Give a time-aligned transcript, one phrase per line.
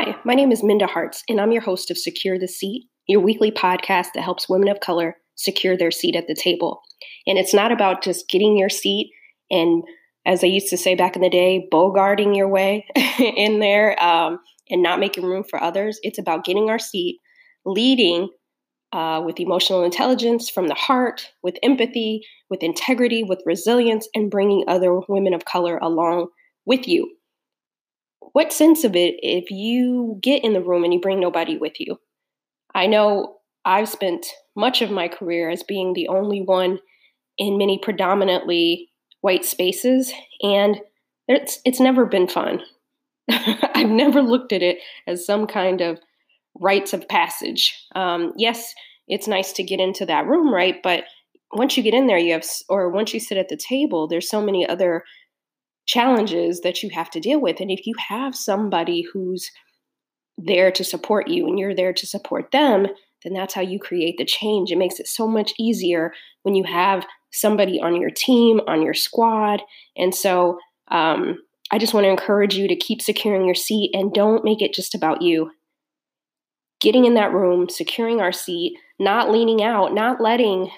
[0.00, 3.18] Hi, my name is Minda Harts, and I'm your host of Secure the Seat, your
[3.18, 6.82] weekly podcast that helps women of color secure their seat at the table.
[7.26, 9.10] And it's not about just getting your seat
[9.50, 9.82] and,
[10.24, 12.86] as I used to say back in the day, bogarting your way
[13.18, 14.38] in there um,
[14.70, 15.98] and not making room for others.
[16.04, 17.18] It's about getting our seat,
[17.66, 18.28] leading
[18.92, 24.62] uh, with emotional intelligence from the heart, with empathy, with integrity, with resilience, and bringing
[24.68, 26.28] other women of color along
[26.64, 27.17] with you
[28.32, 31.80] what sense of it if you get in the room and you bring nobody with
[31.80, 31.98] you?
[32.74, 36.78] I know I've spent much of my career as being the only one
[37.36, 38.88] in many predominantly
[39.20, 40.12] white spaces,
[40.42, 40.80] and
[41.26, 42.60] it's it's never been fun.
[43.30, 45.98] I've never looked at it as some kind of
[46.60, 47.86] rites of passage.
[47.94, 48.74] Um, yes,
[49.06, 50.76] it's nice to get into that room, right?
[50.82, 51.04] But
[51.52, 54.28] once you get in there, you have, or once you sit at the table, there's
[54.28, 55.04] so many other
[55.88, 57.60] challenges that you have to deal with.
[57.60, 59.50] And if you have somebody who's
[60.36, 62.86] there to support you and you're there to support them,
[63.24, 64.70] then that's how you create the change.
[64.70, 68.94] It makes it so much easier when you have somebody on your team, on your
[68.94, 69.62] squad.
[69.96, 71.38] And so um,
[71.72, 74.74] I just want to encourage you to keep securing your seat and don't make it
[74.74, 75.50] just about you.
[76.80, 80.70] Getting in that room, securing our seat, not leaning out, not letting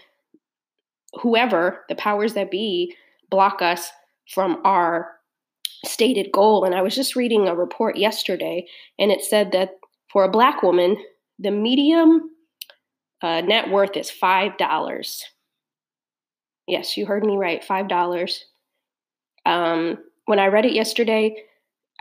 [1.21, 2.95] whoever, the powers that be,
[3.29, 3.91] block us
[4.31, 5.13] from our
[5.85, 6.65] stated goal.
[6.65, 8.67] And I was just reading a report yesterday,
[8.99, 9.71] and it said that
[10.11, 10.97] for a Black woman,
[11.39, 12.31] the medium
[13.23, 15.23] uh, net worth is $5.
[16.67, 18.39] Yes, you heard me right, $5.
[19.47, 21.45] Um, when I read it yesterday,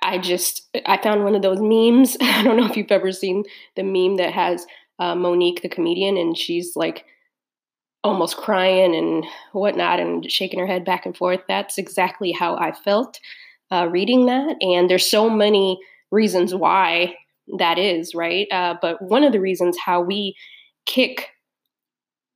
[0.02, 2.16] I just I found one of those memes.
[2.22, 3.44] I don't know if you've ever seen
[3.75, 4.66] the meme that has
[5.00, 7.05] uh, Mo'Nique the comedian, and she's like
[8.03, 11.42] almost crying and whatnot and shaking her head back and forth.
[11.47, 13.19] That's exactly how I felt
[13.72, 14.56] uh, reading that.
[14.61, 15.80] And there's so many
[16.11, 17.16] reasons why
[17.58, 18.47] that is, right?
[18.52, 20.36] Uh, but one of the reasons how we
[20.86, 21.30] kick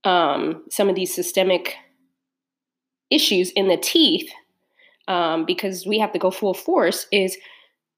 [0.03, 1.75] um, some of these systemic
[3.09, 4.30] issues in the teeth,
[5.08, 7.38] um, because we have to go full force, is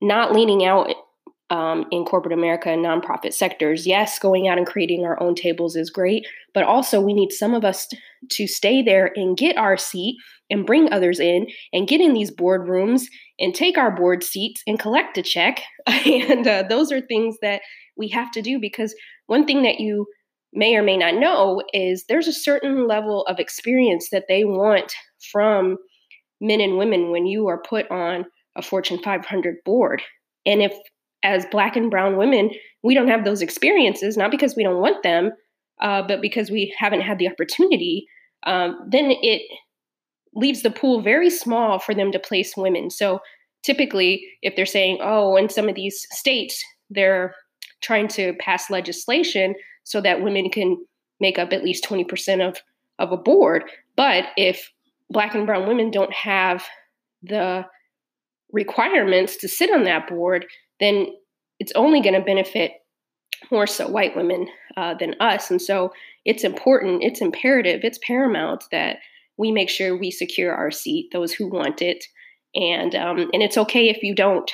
[0.01, 0.93] not leaning out
[1.55, 3.87] um, in corporate America and nonprofit sectors.
[3.87, 7.53] Yes, going out and creating our own tables is great, but also we need some
[7.53, 7.87] of us
[8.31, 10.17] to stay there and get our seat
[10.49, 13.03] and bring others in and get in these boardrooms
[13.39, 15.61] and take our board seats and collect a check.
[15.87, 17.61] and uh, those are things that
[17.95, 18.93] we have to do because
[19.27, 20.05] one thing that you
[20.51, 24.93] may or may not know is there's a certain level of experience that they want
[25.31, 25.77] from
[26.41, 28.25] men and women when you are put on
[28.57, 30.01] a Fortune 500 board.
[30.45, 30.73] And if
[31.25, 32.51] as black and brown women,
[32.83, 35.31] we don't have those experiences, not because we don't want them,
[35.81, 38.05] uh, but because we haven't had the opportunity,
[38.45, 39.41] um, then it
[40.35, 42.91] leaves the pool very small for them to place women.
[42.91, 43.19] So
[43.63, 47.33] typically, if they're saying, oh, in some of these states, they're
[47.81, 50.77] trying to pass legislation so that women can
[51.19, 52.57] make up at least 20% of,
[52.99, 53.63] of a board.
[53.95, 54.71] But if
[55.09, 56.63] black and brown women don't have
[57.23, 57.65] the
[58.51, 60.45] requirements to sit on that board,
[60.79, 61.07] then
[61.59, 62.73] it's only going to benefit
[63.51, 64.47] more so white women
[64.77, 65.51] uh, than us.
[65.51, 65.93] And so
[66.25, 68.97] it's important, it's imperative, it's paramount that
[69.37, 72.05] we make sure we secure our seat, those who want it.
[72.55, 74.49] And um, and it's okay if you don't.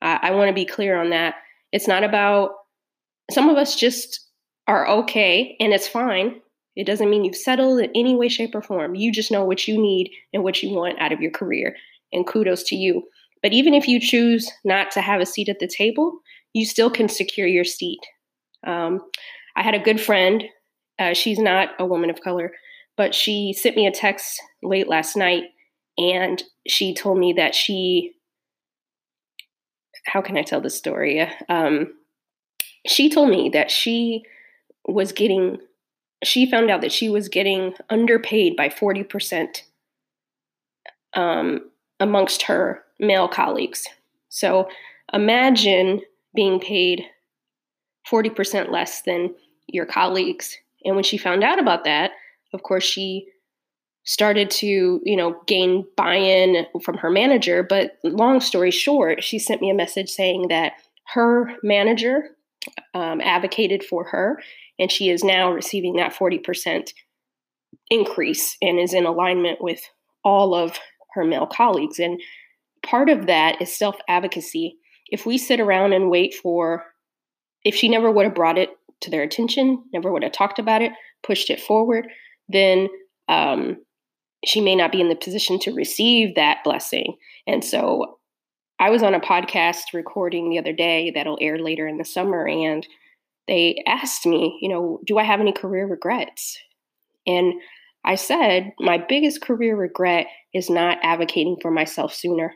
[0.00, 1.34] I, I want to be clear on that.
[1.72, 2.52] It's not about
[3.30, 4.26] some of us just
[4.66, 6.40] are okay and it's fine.
[6.76, 8.94] It doesn't mean you've settled in any way, shape, or form.
[8.94, 11.74] You just know what you need and what you want out of your career.
[12.12, 13.02] And kudos to you.
[13.42, 16.20] But even if you choose not to have a seat at the table,
[16.52, 18.00] you still can secure your seat.
[18.66, 19.00] Um,
[19.56, 20.44] I had a good friend.
[20.98, 22.52] Uh, she's not a woman of color,
[22.96, 25.44] but she sent me a text late last night
[25.96, 28.14] and she told me that she,
[30.06, 31.28] how can I tell this story?
[31.48, 31.94] Um,
[32.86, 34.24] she told me that she
[34.86, 35.58] was getting,
[36.24, 39.62] she found out that she was getting underpaid by 40%
[41.14, 41.70] um,
[42.00, 43.86] amongst her male colleagues.
[44.28, 44.68] So
[45.12, 46.00] imagine
[46.34, 47.04] being paid
[48.10, 49.34] 40% less than
[49.66, 50.56] your colleagues.
[50.84, 52.12] And when she found out about that,
[52.52, 53.28] of course, she
[54.04, 59.60] started to, you know, gain buy-in from her manager, but long story short, she sent
[59.60, 60.72] me a message saying that
[61.12, 62.30] her manager
[62.94, 64.40] um, advocated for her
[64.78, 66.92] and she is now receiving that 40%
[67.90, 69.80] increase and is in alignment with
[70.24, 70.78] all of
[71.14, 71.98] her male colleagues.
[71.98, 72.20] And
[72.84, 74.76] part of that is self advocacy.
[75.10, 76.84] If we sit around and wait for,
[77.64, 78.70] if she never would have brought it
[79.00, 82.08] to their attention, never would have talked about it, pushed it forward,
[82.48, 82.88] then
[83.28, 83.76] um,
[84.44, 87.16] she may not be in the position to receive that blessing.
[87.46, 88.18] And so
[88.78, 92.46] I was on a podcast recording the other day that'll air later in the summer,
[92.46, 92.86] and
[93.48, 96.58] they asked me, you know, do I have any career regrets?
[97.26, 97.54] And
[98.04, 100.26] I said, my biggest career regret
[100.58, 102.54] is not advocating for myself sooner.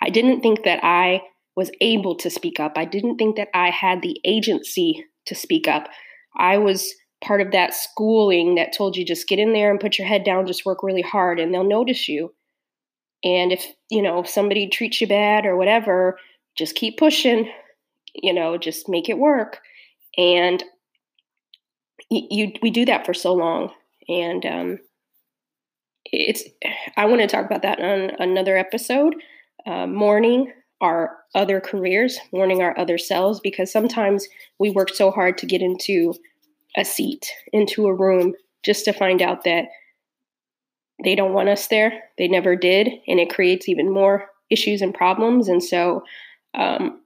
[0.00, 1.22] I didn't think that I
[1.54, 2.72] was able to speak up.
[2.76, 5.88] I didn't think that I had the agency to speak up.
[6.36, 9.98] I was part of that schooling that told you just get in there and put
[9.98, 12.34] your head down, just work really hard, and they'll notice you.
[13.22, 16.18] And if, you know, if somebody treats you bad or whatever,
[16.56, 17.50] just keep pushing,
[18.14, 19.60] you know, just make it work.
[20.18, 20.62] And
[22.10, 23.70] you, you we do that for so long.
[24.08, 24.78] And um,
[26.12, 26.44] it's,
[26.96, 29.14] I want to talk about that on another episode.
[29.66, 34.26] Uh, mourning our other careers, mourning our other selves, because sometimes
[34.58, 36.14] we work so hard to get into
[36.76, 39.66] a seat, into a room, just to find out that
[41.04, 42.02] they don't want us there.
[42.18, 42.88] They never did.
[43.06, 45.48] And it creates even more issues and problems.
[45.48, 46.02] And so
[46.54, 47.00] um,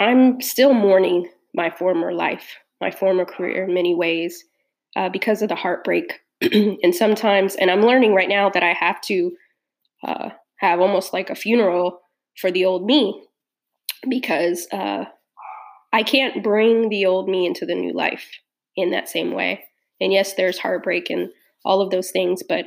[0.00, 4.44] I'm still mourning my former life, my former career in many ways
[4.96, 6.20] uh, because of the heartbreak.
[6.52, 9.32] and sometimes, and I'm learning right now that I have to
[10.06, 12.00] uh, have almost like a funeral
[12.36, 13.24] for the old me
[14.08, 15.04] because uh,
[15.92, 18.28] I can't bring the old me into the new life
[18.76, 19.64] in that same way.
[20.00, 21.30] And yes, there's heartbreak and
[21.64, 22.66] all of those things, but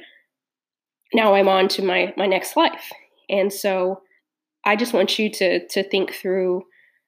[1.14, 2.92] now I'm on to my my next life.
[3.30, 4.02] And so
[4.66, 6.64] I just want you to to think through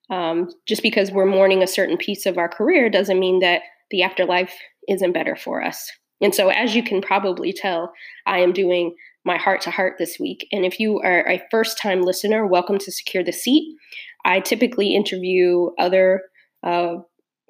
[0.10, 3.62] um, just because we're mourning a certain piece of our career doesn't mean that
[3.92, 4.54] the afterlife
[4.88, 5.90] isn't better for us.
[6.24, 7.92] And so, as you can probably tell,
[8.26, 10.48] I am doing my heart to heart this week.
[10.54, 13.76] And if you are a first time listener, welcome to Secure the Seat.
[14.24, 16.22] I typically interview other
[16.66, 16.96] uh,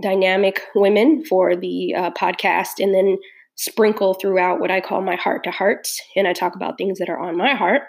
[0.01, 3.19] dynamic women for the uh, podcast and then
[3.53, 6.01] sprinkle throughout what I call my heart to hearts.
[6.15, 7.83] And I talk about things that are on my heart.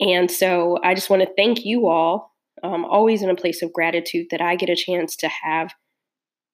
[0.00, 2.34] And so I just want to thank you all,
[2.64, 5.72] um, always in a place of gratitude that I get a chance to have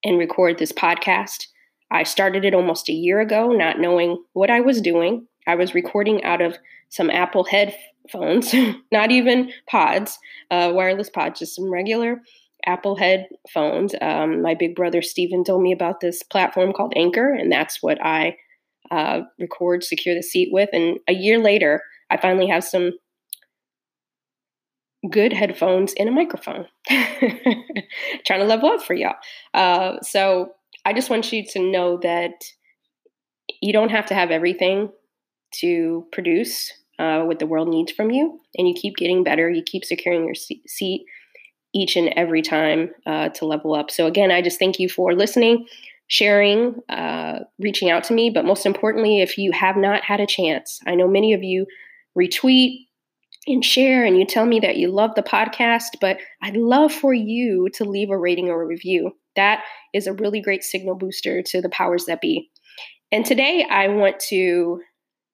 [0.05, 1.47] and record this podcast.
[1.91, 5.27] I started it almost a year ago, not knowing what I was doing.
[5.47, 6.57] I was recording out of
[6.89, 8.55] some Apple headphones,
[8.93, 10.19] not even pods,
[10.51, 12.21] uh, wireless pods, just some regular
[12.65, 13.95] Apple headphones.
[14.01, 18.05] Um, my big brother Stephen told me about this platform called Anchor, and that's what
[18.05, 18.37] I
[18.91, 20.71] uh, record Secure the Seat with.
[20.73, 22.93] And a year later, I finally have some
[25.11, 26.67] good headphones and a microphone.
[26.89, 29.15] Trying to level up for y'all.
[29.55, 30.53] Uh, so
[30.87, 32.45] I just want you to know that
[33.61, 34.91] you don't have to have everything
[35.57, 39.51] to produce uh, what the world needs from you, and you keep getting better.
[39.51, 41.05] You keep securing your seat
[41.75, 43.91] each and every time uh, to level up.
[43.91, 45.67] So, again, I just thank you for listening,
[46.07, 48.31] sharing, uh, reaching out to me.
[48.31, 51.67] But most importantly, if you have not had a chance, I know many of you
[52.17, 52.87] retweet
[53.49, 57.13] and share and you tell me that you love the podcast, but I'd love for
[57.13, 59.17] you to leave a rating or a review.
[59.37, 59.63] That
[59.95, 62.51] is a really great signal booster to the powers that be.
[63.13, 64.81] And today I want to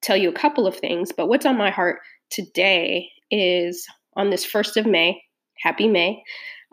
[0.01, 3.85] tell you a couple of things, but what's on my heart today is
[4.15, 5.21] on this 1st of May,
[5.61, 6.21] happy May.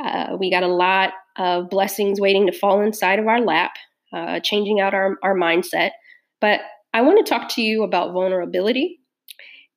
[0.03, 3.73] Uh, we got a lot of blessings waiting to fall inside of our lap,
[4.13, 5.91] uh, changing out our, our mindset.
[6.41, 6.61] But
[6.93, 8.99] I want to talk to you about vulnerability.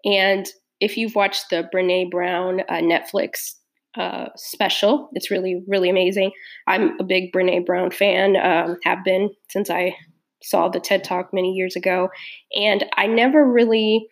[0.03, 0.47] And
[0.79, 3.53] if you've watched the Brene Brown uh, Netflix
[3.97, 6.31] uh, special, it's really, really amazing.
[6.67, 9.95] I'm a big Brene Brown fan, um, have been since I
[10.41, 12.09] saw the TED Talk many years ago.
[12.55, 14.07] And I never really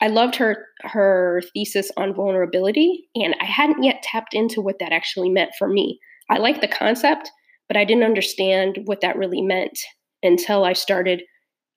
[0.00, 4.92] I loved her her thesis on vulnerability, and I hadn't yet tapped into what that
[4.92, 5.98] actually meant for me.
[6.28, 7.30] I liked the concept,
[7.68, 9.78] but I didn't understand what that really meant
[10.22, 11.22] until I started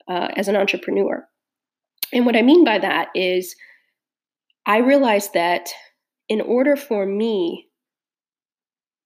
[0.09, 1.23] uh, as an entrepreneur.
[2.11, 3.55] And what I mean by that is,
[4.65, 5.69] I realized that
[6.29, 7.67] in order for me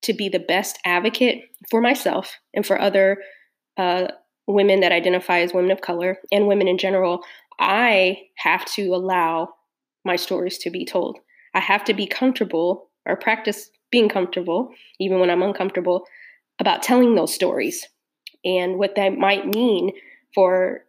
[0.03, 3.17] to be the best advocate for myself and for other
[3.77, 4.07] uh,
[4.45, 7.23] women that identify as women of color and women in general,
[7.59, 9.53] I have to allow
[10.03, 11.19] my stories to be told.
[11.53, 16.05] I have to be comfortable or practice being comfortable, even when I'm uncomfortable,
[16.59, 17.87] about telling those stories
[18.43, 19.91] and what that might mean
[20.35, 20.85] for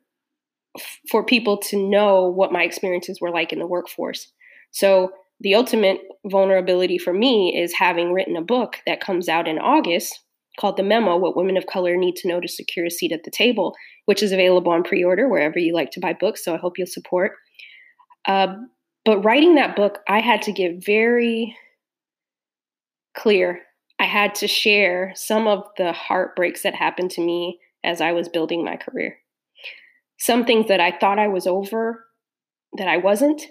[1.08, 4.32] for people to know what my experiences were like in the workforce.
[4.72, 5.12] So
[5.44, 10.20] the ultimate vulnerability for me is having written a book that comes out in August
[10.58, 13.24] called The Memo What Women of Color Need to Know to Secure a Seat at
[13.24, 13.74] the Table,
[14.06, 16.42] which is available on pre order wherever you like to buy books.
[16.42, 17.32] So I hope you'll support.
[18.26, 18.54] Uh,
[19.04, 21.54] but writing that book, I had to get very
[23.14, 23.60] clear.
[23.98, 28.30] I had to share some of the heartbreaks that happened to me as I was
[28.30, 29.18] building my career.
[30.18, 32.06] Some things that I thought I was over
[32.78, 33.42] that I wasn't.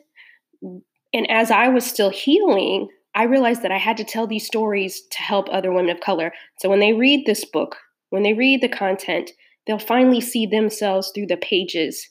[1.14, 5.02] And as I was still healing, I realized that I had to tell these stories
[5.12, 6.34] to help other women of color.
[6.60, 7.78] So when they read this book,
[8.10, 9.32] when they read the content,
[9.66, 12.10] they'll finally see themselves through the pages.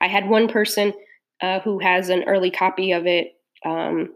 [0.00, 0.94] I had one person
[1.42, 3.32] uh, who has an early copy of it
[3.64, 4.14] um,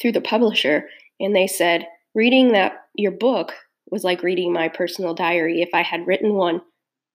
[0.00, 3.54] through the publisher, and they said, reading that your book
[3.90, 6.60] was like reading my personal diary if I had written one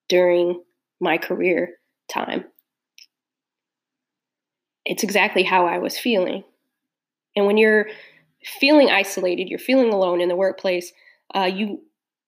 [0.08, 0.62] during
[1.00, 1.75] my career
[2.10, 2.46] time.
[4.89, 6.43] It's exactly how I was feeling.
[7.36, 7.89] And when you're
[8.43, 10.91] feeling isolated, you're feeling alone in the workplace,
[11.36, 11.81] uh, you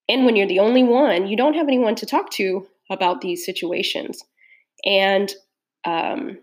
[0.08, 3.44] and when you're the only one, you don't have anyone to talk to about these
[3.44, 4.24] situations.
[4.86, 5.32] And
[5.86, 6.38] um,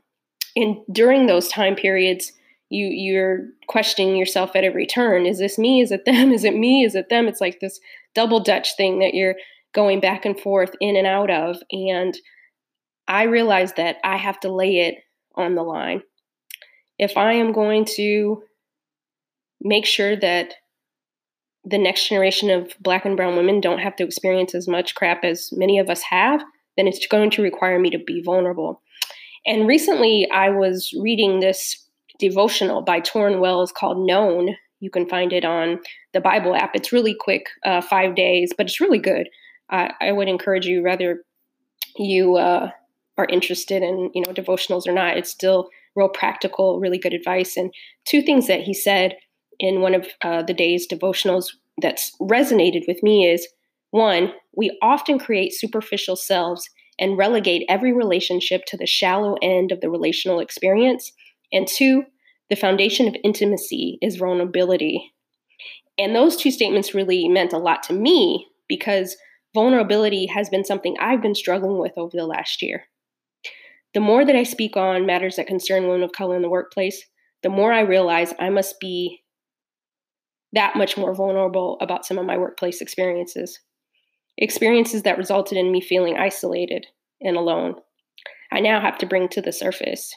[0.57, 2.33] in during those time periods,
[2.69, 5.25] you you're questioning yourself at every turn.
[5.25, 5.81] Is this me?
[5.81, 6.33] Is it them?
[6.33, 6.83] Is it me?
[6.83, 7.29] Is it them?
[7.29, 7.79] It's like this
[8.17, 9.37] double dutch thing that you're
[9.73, 11.63] going back and forth in and out of.
[11.71, 12.19] And
[13.07, 14.97] I realized that I have to lay it
[15.39, 16.03] on the line.
[16.99, 18.43] If I am going to
[19.61, 20.55] make sure that
[21.65, 25.25] the next generation of black and brown women don't have to experience as much crap
[25.25, 26.43] as many of us have,
[26.77, 28.83] then it's going to require me to be vulnerable.
[29.47, 31.85] And recently I was reading this
[32.19, 34.57] devotional by Tauren Wells called Known.
[34.81, 35.81] You can find it on
[36.13, 36.75] the Bible app.
[36.75, 39.29] It's really quick, uh, five days, but it's really good.
[39.71, 41.25] I, I would encourage you, rather
[41.97, 42.71] you uh,
[43.19, 47.57] are interested in you know devotionals or not, it's still real practical, really good advice.
[47.57, 49.17] And two things that he said
[49.59, 51.47] in one of uh, the day's devotionals
[51.83, 53.47] that's resonated with me is
[53.91, 59.81] one, we often create superficial selves and relegate every relationship to the shallow end of
[59.81, 61.13] the relational experience.
[61.53, 62.05] And two,
[62.51, 65.13] the foundation of intimacy is vulnerability.
[65.99, 69.17] And those two statements really meant a lot to me because
[69.55, 72.85] vulnerability has been something I've been struggling with over the last year.
[73.99, 77.05] The more that I speak on matters that concern women of color in the workplace,
[77.43, 79.25] the more I realize I must be
[80.53, 83.59] that much more vulnerable about some of my workplace experiences.
[84.37, 86.87] Experiences that resulted in me feeling isolated
[87.21, 87.75] and alone.
[88.53, 90.15] I now have to bring to the surface.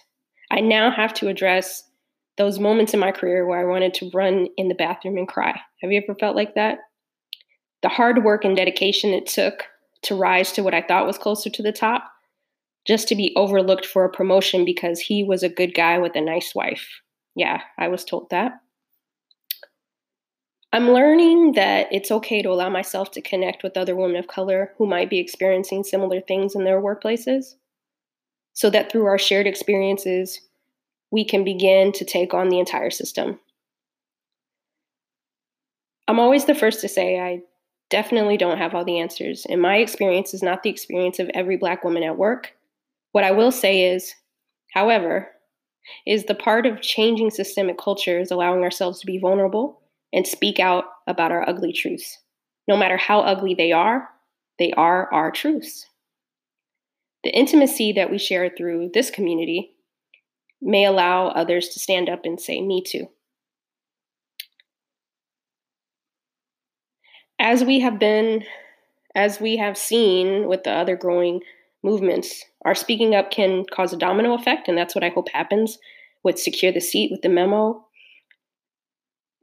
[0.52, 1.90] I now have to address
[2.38, 5.60] those moments in my career where I wanted to run in the bathroom and cry.
[5.82, 6.78] Have you ever felt like that?
[7.82, 9.64] The hard work and dedication it took
[10.04, 12.11] to rise to what I thought was closer to the top,
[12.88, 16.22] just to be overlooked for a promotion because he was a good guy with a
[16.22, 17.02] nice wife.
[17.36, 18.54] Yeah, I was told that.
[20.74, 24.74] I'm learning that it's okay to allow myself to connect with other women of color
[24.78, 27.56] who might be experiencing similar things in their workplaces,
[28.54, 30.40] so that through our shared experiences,
[31.12, 33.40] we can begin to take on the entire system.
[36.08, 37.42] I'm always the first to say I
[37.90, 41.58] definitely don't have all the answers, and my experience is not the experience of every
[41.58, 42.54] Black woman at work.
[43.12, 44.14] What I will say is,
[44.74, 45.30] however,
[46.06, 49.82] is the part of changing systemic culture is allowing ourselves to be vulnerable
[50.14, 52.20] and speak out about our ugly truths.
[52.68, 54.10] No matter how ugly they are,
[54.60, 55.88] they are our truths.
[57.24, 59.76] The intimacy that we share through this community
[60.62, 63.08] may allow others to stand up and say, Me too.
[67.40, 68.44] As we have been,
[69.16, 71.42] as we have seen with the other growing
[71.84, 75.78] movements, our speaking up can cause a domino effect, and that's what I hope happens
[76.24, 77.86] with Secure the Seat with the memo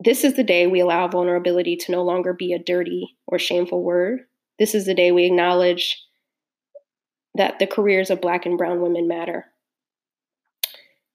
[0.00, 3.82] this is the day we allow vulnerability to no longer be a dirty or shameful
[3.82, 4.20] word.
[4.58, 6.00] This is the day we acknowledge
[7.34, 9.46] that the careers of Black and Brown women matter.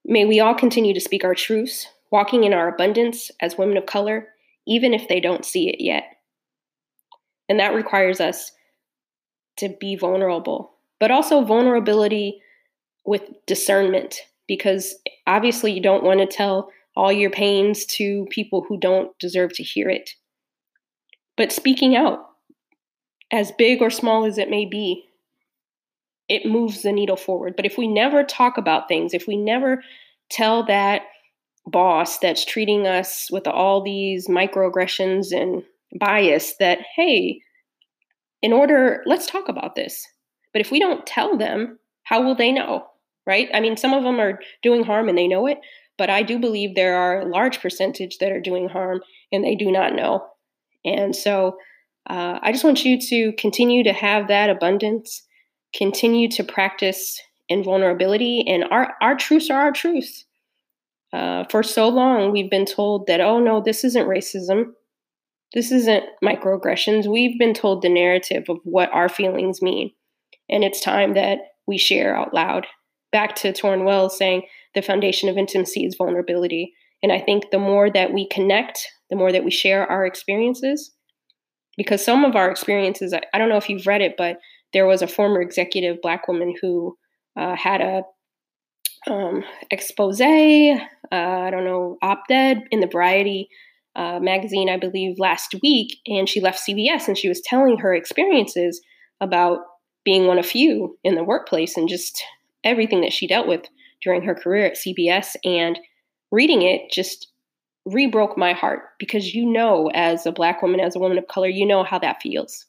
[0.06, 3.86] May we all continue to speak our truths, walking in our abundance as women of
[3.86, 4.28] color,
[4.68, 6.04] even if they don't see it yet.
[7.48, 8.52] And that requires us
[9.58, 12.42] to be vulnerable, but also vulnerability
[13.06, 14.16] with discernment,
[14.48, 14.96] because
[15.28, 19.64] obviously you don't want to tell all your pains to people who don't deserve to
[19.64, 20.12] hear it.
[21.36, 22.20] But speaking out,
[23.32, 25.06] as big or small as it may be,
[26.30, 27.56] it moves the needle forward.
[27.56, 29.84] But if we never talk about things, if we never
[30.30, 31.02] tell that
[31.66, 35.64] boss that's treating us with all these microaggressions and
[36.00, 37.42] bias that, hey,
[38.42, 40.08] in order, let's talk about this.
[40.54, 42.86] But if we don't tell them, how will they know?
[43.26, 43.50] Right?
[43.54, 45.60] I mean, some of them are doing harm and they know it,
[45.98, 49.56] but I do believe there are a large percentage that are doing harm and they
[49.56, 50.26] do not know.
[50.84, 51.58] And so
[52.10, 55.24] uh, I just want you to continue to have that abundance,
[55.74, 60.26] continue to practice invulnerability, and our, our truths are our truths.
[61.14, 64.72] Uh, for so long, we've been told that, oh no, this isn't racism.
[65.54, 67.06] This isn't microaggressions.
[67.06, 69.92] We've been told the narrative of what our feelings mean.
[70.50, 72.68] And it's time that we share out loud.
[73.12, 74.44] Back to Tauren Wells saying,
[74.76, 76.74] the foundation of intimacy is vulnerability.
[77.02, 80.92] And I think the more that we connect, the more that we share our experiences,
[81.78, 84.38] because some of our experiences, I, don't know if you've read it, but
[84.74, 86.98] there was a former executive black woman who
[87.38, 88.04] uh, had a
[89.12, 90.26] um, expose, uh,
[91.12, 93.50] I don't know, op-ed in the Variety
[93.96, 97.94] uh, magazine, I believe, last week, and she left CBS and she was telling her
[97.94, 98.82] experiences
[99.20, 99.60] about
[100.06, 102.24] being one of few in the workplace and just
[102.64, 103.62] everything that she dealt with
[104.02, 105.36] during her career at CBS.
[105.44, 105.80] And
[106.32, 107.28] reading it just
[107.86, 111.48] rebroke my heart because you know, as a Black woman, as a woman of color,
[111.48, 112.66] you know how that feels.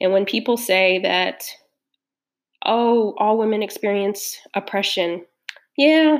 [0.00, 1.44] And when people say that,
[2.64, 5.24] oh, all women experience oppression,
[5.76, 6.18] yeah,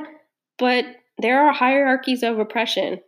[0.59, 0.85] but
[1.19, 3.01] there are hierarchies of oppression.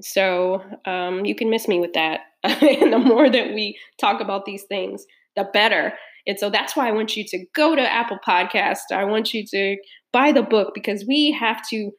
[0.00, 2.20] So um, you can miss me with that.
[2.42, 5.04] and the more that we talk about these things,
[5.36, 5.92] the better.
[6.26, 8.92] And so that's why I want you to go to Apple Podcast.
[8.92, 9.76] I want you to
[10.12, 11.90] buy the book because we have to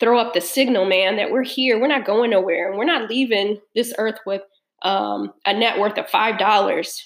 [0.00, 1.80] throw up the signal, man, that we're here.
[1.80, 2.68] We're not going nowhere.
[2.68, 4.42] And we're not leaving this earth with
[4.82, 7.02] um, a net worth of $5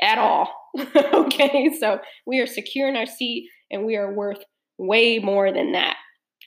[0.00, 0.52] at all.
[0.96, 1.76] okay.
[1.78, 4.44] So we are secure in our seat and we are worth
[4.78, 5.96] way more than that.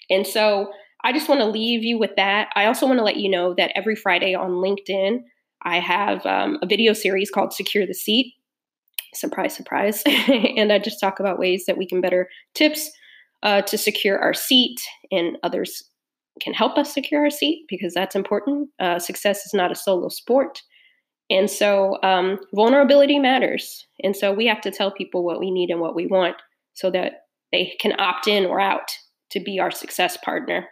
[0.10, 0.72] And so
[1.04, 2.50] I just want to leave you with that.
[2.56, 5.20] I also want to let you know that every Friday on LinkedIn,
[5.64, 8.34] I have um, a video series called Secure the Seat.
[9.14, 10.04] Surprise, surprise.
[10.06, 12.92] and I just talk about ways that we can better tips
[13.44, 14.80] uh, to secure our seat,
[15.12, 15.84] and others
[16.42, 18.70] can help us secure our seat because that's important.
[18.80, 20.62] Uh, success is not a solo sport.
[21.30, 23.86] And so um, vulnerability matters.
[24.04, 26.36] And so we have to tell people what we need and what we want
[26.74, 28.92] so that they can opt in or out
[29.32, 30.68] to be our success partner.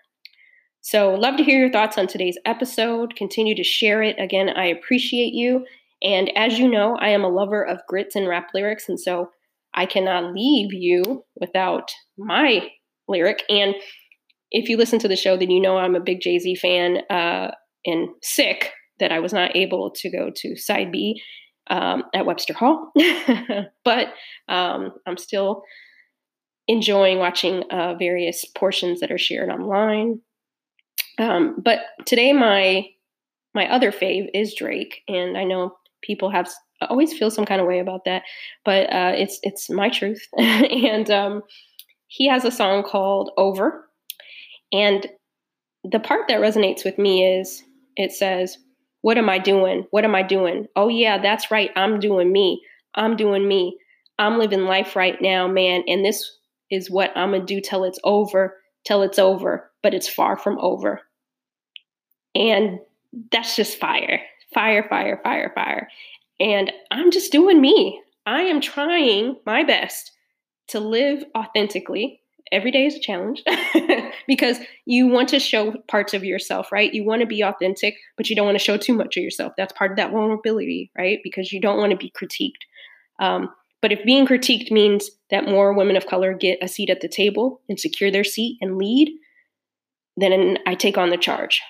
[0.85, 3.15] So, love to hear your thoughts on today's episode.
[3.15, 4.19] Continue to share it.
[4.19, 5.65] Again, I appreciate you.
[6.03, 8.87] And as you know, I am a lover of grits and rap lyrics.
[8.87, 9.31] And so
[9.73, 11.89] I cannot leave you without
[12.19, 12.69] my
[13.07, 13.41] lyric.
[13.49, 13.73] And
[14.51, 16.99] if you listen to the show, then you know I'm a big Jay Z fan
[17.09, 17.49] uh,
[17.83, 21.19] and sick that I was not able to go to side B
[21.67, 22.91] um, at Webster Hall.
[23.83, 24.09] but
[24.47, 25.63] um, I'm still
[26.67, 30.19] enjoying watching uh, various portions that are shared online.
[31.17, 32.85] Um, but today, my
[33.53, 36.49] my other fave is Drake, and I know people have
[36.81, 38.23] always feel some kind of way about that,
[38.63, 40.27] but uh, it's it's my truth.
[40.37, 41.41] and um,
[42.07, 43.89] he has a song called "Over,"
[44.71, 45.07] and
[45.83, 47.63] the part that resonates with me is
[47.95, 48.57] it says,
[49.01, 49.85] "What am I doing?
[49.91, 50.67] What am I doing?
[50.75, 51.71] Oh yeah, that's right.
[51.75, 52.61] I'm doing me.
[52.95, 53.77] I'm doing me.
[54.17, 55.83] I'm living life right now, man.
[55.87, 56.29] And this
[56.71, 58.57] is what I'm gonna do till it's over.
[58.85, 60.99] Till it's over." But it's far from over.
[62.33, 62.79] And
[63.31, 64.19] that's just fire,
[64.51, 65.87] fire, fire, fire, fire.
[66.39, 68.01] And I'm just doing me.
[68.25, 70.11] I am trying my best
[70.69, 72.19] to live authentically.
[72.51, 73.43] Every day is a challenge
[74.27, 76.91] because you want to show parts of yourself, right?
[76.91, 79.53] You want to be authentic, but you don't want to show too much of yourself.
[79.55, 81.19] That's part of that vulnerability, right?
[81.23, 82.65] Because you don't want to be critiqued.
[83.19, 83.49] Um,
[83.83, 87.07] but if being critiqued means that more women of color get a seat at the
[87.07, 89.11] table and secure their seat and lead,
[90.17, 91.61] then I take on the charge.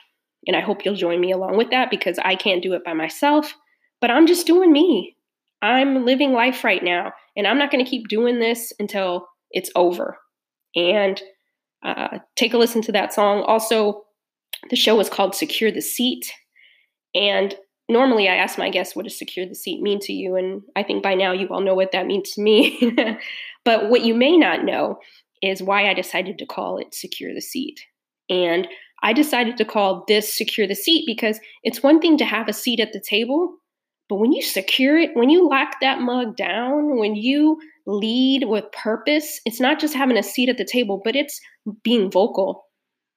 [0.47, 2.93] And I hope you'll join me along with that because I can't do it by
[2.93, 3.55] myself,
[3.99, 5.15] but I'm just doing me.
[5.61, 9.71] I'm living life right now, and I'm not going to keep doing this until it's
[9.75, 10.19] over.
[10.75, 11.19] And
[11.83, 13.43] uh, take a listen to that song.
[13.43, 14.03] Also,
[14.69, 16.31] the show is called Secure the Seat.
[17.13, 17.55] And
[17.87, 20.35] normally I ask my guests, what does secure the seat mean to you?
[20.35, 22.95] And I think by now you all know what that means to me.
[23.65, 24.99] but what you may not know
[25.41, 27.79] is why I decided to call it Secure the Seat.
[28.29, 28.67] And
[29.03, 32.53] I decided to call this Secure the Seat because it's one thing to have a
[32.53, 33.57] seat at the table,
[34.07, 38.71] but when you secure it, when you lock that mug down, when you lead with
[38.71, 41.39] purpose, it's not just having a seat at the table, but it's
[41.83, 42.65] being vocal.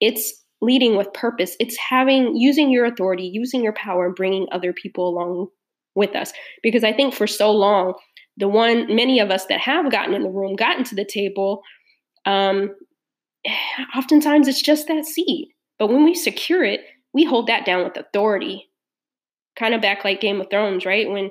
[0.01, 1.57] It's leading with purpose.
[1.61, 5.49] It's having, using your authority, using your power, and bringing other people along
[5.94, 6.33] with us.
[6.62, 7.94] Because I think for so long,
[8.37, 11.62] the one, many of us that have gotten in the room, gotten to the table,
[12.25, 12.75] um,
[13.96, 15.48] oftentimes it's just that seed.
[15.78, 16.80] But when we secure it,
[17.12, 18.70] we hold that down with authority.
[19.56, 21.08] Kind of back like Game of Thrones, right?
[21.08, 21.30] When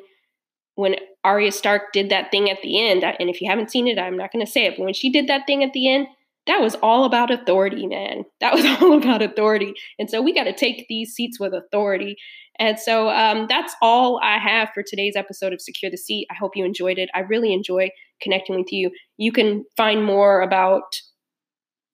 [0.75, 3.97] when Arya Stark did that thing at the end, and if you haven't seen it,
[3.97, 6.08] I'm not going to say it, but when she did that thing at the end,
[6.45, 8.23] that was all about authority, man.
[8.39, 9.73] That was all about authority.
[9.99, 12.15] And so we got to take these seats with authority.
[12.60, 16.27] And so um, that's all I have for today's episode of Secure the Seat.
[16.32, 17.10] I hope you enjoyed it.
[17.13, 17.89] I really enjoy
[18.21, 18.91] connecting with you.
[19.17, 20.95] You can find more about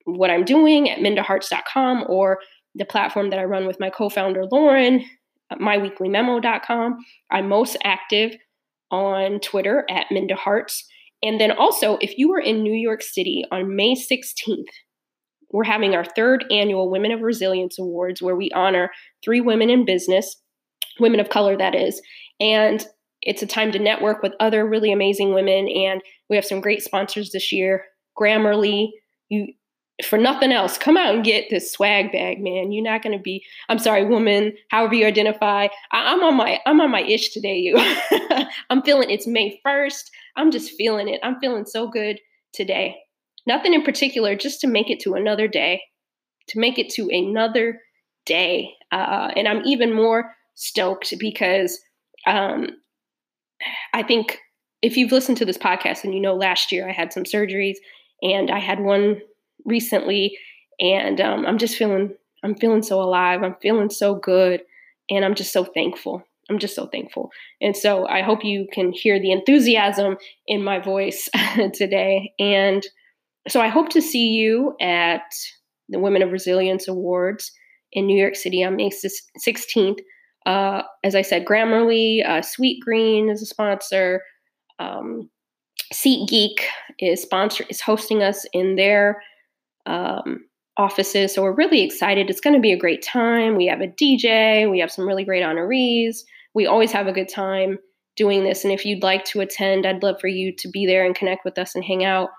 [0.06, 2.40] what I'm doing at mindaharts.com or
[2.76, 5.06] the platform that I run with my co founder, Lauren,
[5.52, 6.98] uh, myweeklymemo.com.
[7.32, 8.36] I'm most active
[8.92, 10.84] on Twitter at mindaharts.
[11.22, 14.66] And then also, if you are in New York City on May 16th,
[15.52, 18.90] we're having our third annual Women of Resilience Awards, where we honor
[19.24, 20.36] three women in business,
[21.00, 22.02] women of color, that is.
[22.40, 22.86] And
[23.22, 25.70] it's a time to network with other really amazing women.
[25.70, 27.86] And we have some great sponsors this year.
[28.20, 28.90] Grammarly,
[29.30, 29.54] you
[30.02, 32.72] for nothing else, come out and get this swag bag, man.
[32.72, 35.68] You're not gonna be, I'm sorry, woman, however you identify.
[35.92, 37.76] I, am on my I'm on my ish today, you.
[38.70, 40.04] I'm feeling it's May 1st.
[40.36, 41.20] I'm just feeling it.
[41.24, 42.20] I'm feeling so good
[42.54, 42.96] today.
[43.46, 45.82] Nothing in particular, just to make it to another day,
[46.50, 47.80] to make it to another
[48.26, 48.74] day.
[48.92, 51.80] Uh, and I'm even more stoked because
[52.26, 52.68] um,
[53.94, 54.40] I think
[54.82, 57.76] if you've listened to this podcast and you know last year I had some surgeries
[58.22, 59.22] and I had one
[59.66, 60.38] recently
[60.80, 63.42] and um, I'm just feeling I'm feeling so alive.
[63.42, 64.62] I'm feeling so good
[65.10, 66.24] and I'm just so thankful.
[66.50, 67.32] I'm just so thankful.
[67.62, 71.30] And so I hope you can hear the enthusiasm in my voice
[71.74, 72.34] today.
[72.38, 72.86] And
[73.48, 75.24] so I hope to see you at
[75.88, 77.52] the Women of Resilience Awards
[77.94, 80.00] in New York City on May 16th.
[80.46, 84.22] Uh, as I said, Grammarly, uh, Sweetgreen is a sponsor.
[84.80, 85.30] Um,
[85.94, 86.56] SeatGeek
[87.00, 89.22] is sponsor is hosting us in their
[89.86, 90.46] um,
[90.78, 92.30] offices, so we're really excited.
[92.30, 93.56] It's going to be a great time.
[93.56, 94.70] We have a DJ.
[94.70, 96.18] We have some really great honorees.
[96.54, 97.80] We always have a good time
[98.16, 98.64] doing this.
[98.64, 101.46] And if you'd like to attend, I'd love for you to be there and connect
[101.46, 102.30] with us and hang out.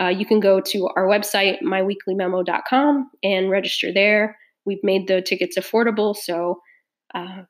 [0.00, 4.38] Uh, you can go to our website, myweeklymemo.com, and register there.
[4.64, 6.60] We've made the tickets affordable, so
[7.14, 7.42] uh,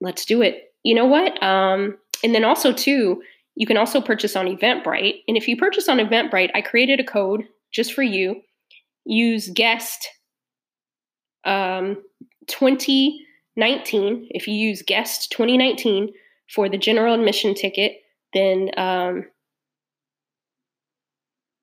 [0.00, 0.74] let's do it.
[0.82, 1.42] You know what?
[1.42, 3.22] Um, and then also too,
[3.54, 5.20] you can also purchase on Eventbrite.
[5.28, 8.42] And if you purchase on Eventbrite, I created a code just for you.
[9.04, 10.08] Use guest
[11.44, 12.02] um,
[12.46, 14.28] 2019.
[14.30, 16.12] If you use guest 2019
[16.54, 17.92] for the general admission ticket,
[18.32, 19.26] then um,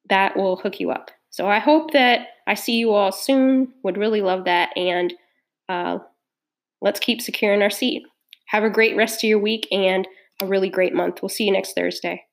[0.09, 1.11] that will hook you up.
[1.29, 3.73] So I hope that I see you all soon.
[3.83, 4.75] Would really love that.
[4.75, 5.13] And
[5.67, 5.99] uh,
[6.81, 8.03] let's keep securing our seat.
[8.47, 10.07] Have a great rest of your week and
[10.41, 11.21] a really great month.
[11.21, 12.23] We'll see you next Thursday.